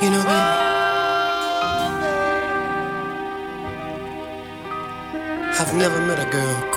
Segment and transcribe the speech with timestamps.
[0.00, 0.68] You know, baby.
[5.60, 6.67] I've never met a girl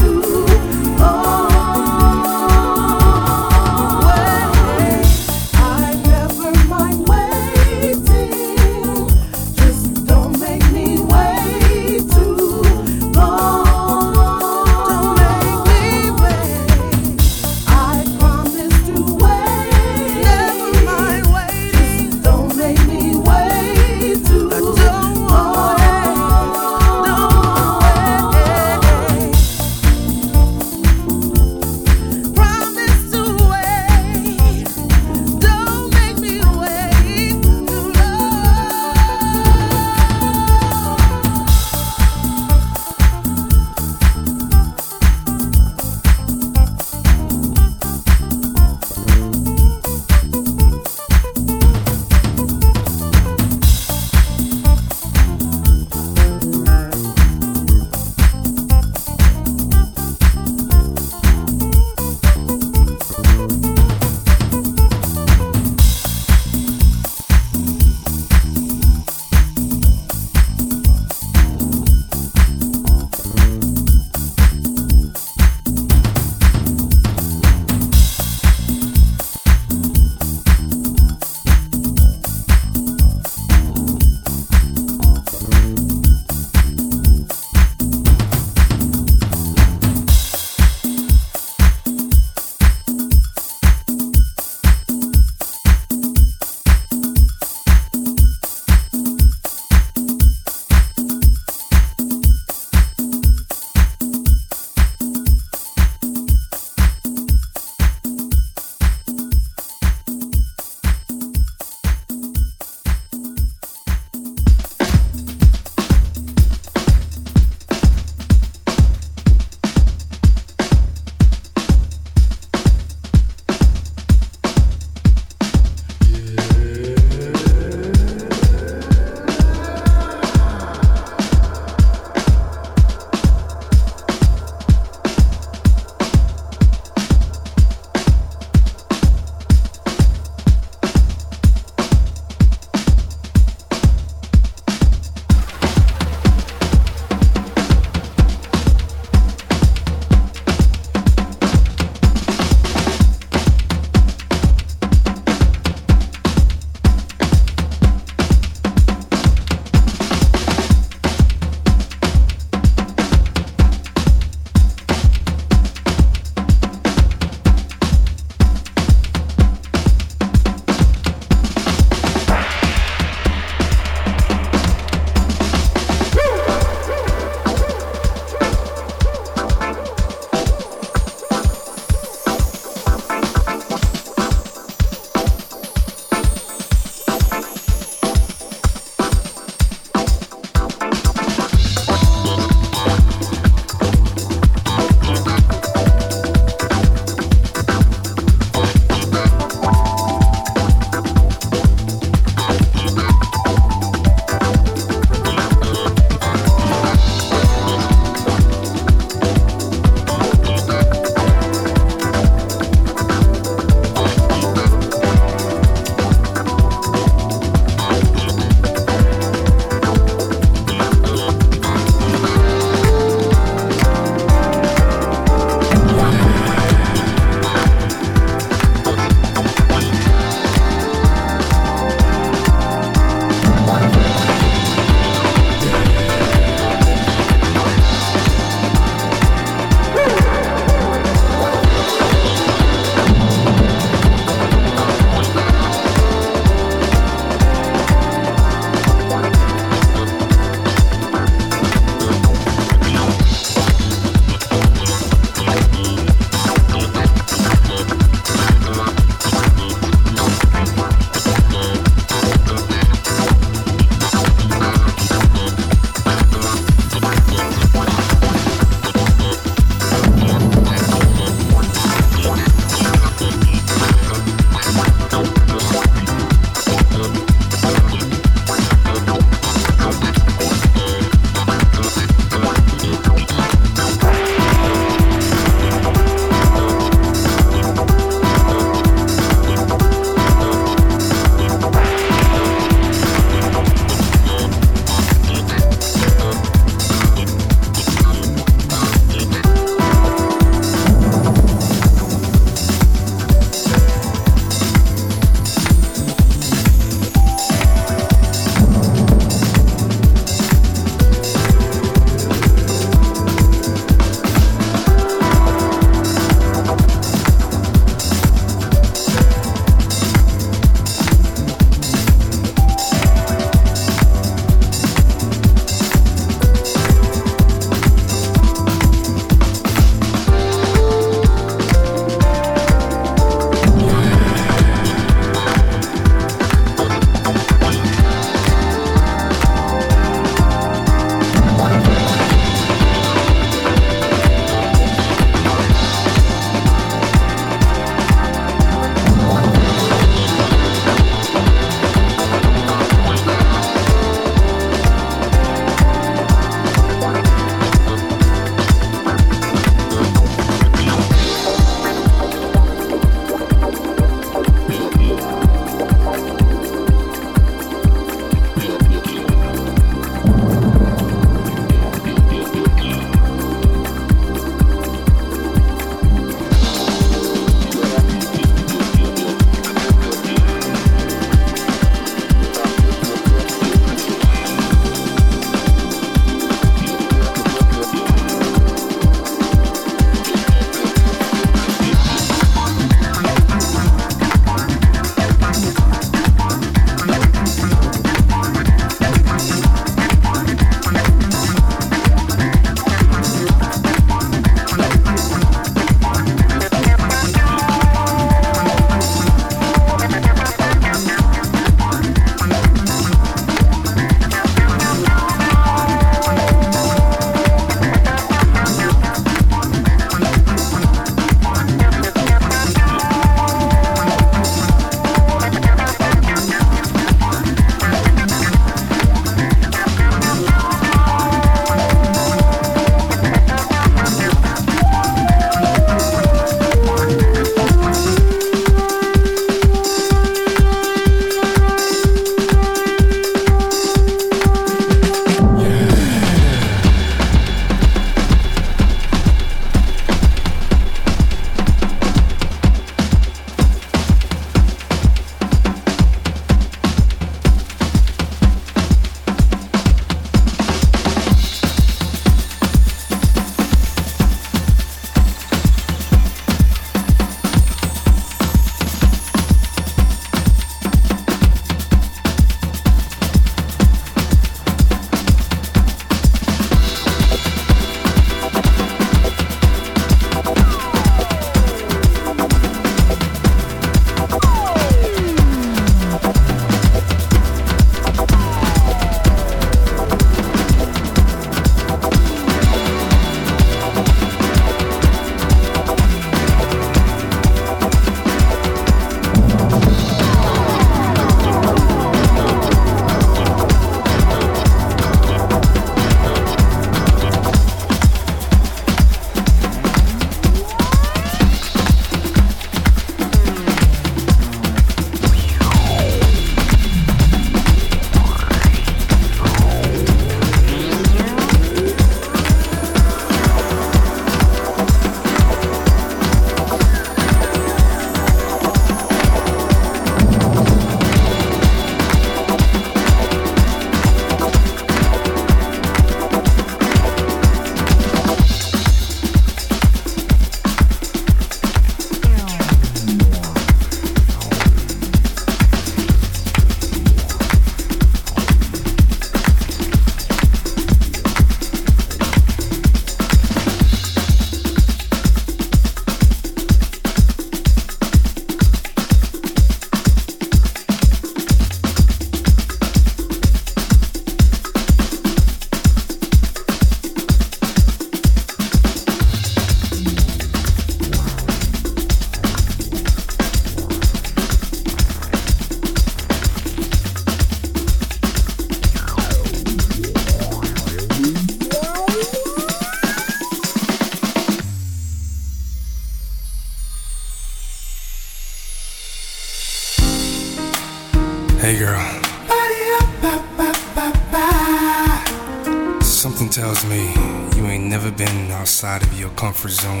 [599.61, 600.00] comfort zone.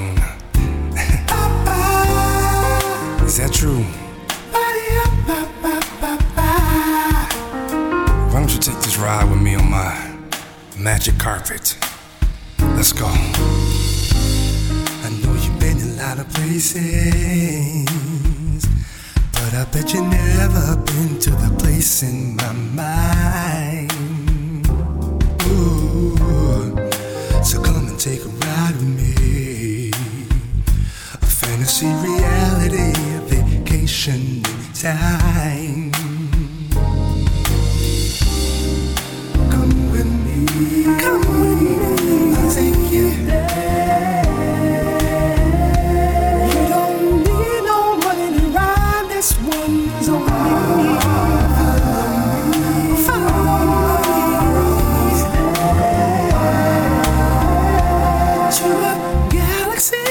[59.71, 60.10] Galaxy